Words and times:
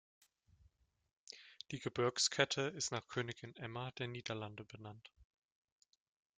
Die 1.69 1.77
Gebirgskette 1.77 2.61
ist 2.63 2.89
nach 2.91 3.07
Königin 3.07 3.55
Emma 3.57 3.91
der 3.91 4.07
Niederlande 4.07 4.65
benannt. 4.65 5.11